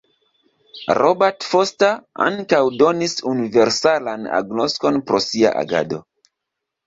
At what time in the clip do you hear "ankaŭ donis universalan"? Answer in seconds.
2.29-4.25